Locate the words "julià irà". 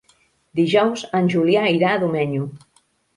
1.33-1.91